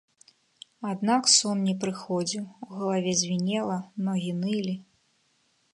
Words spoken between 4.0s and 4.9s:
ногі нылі.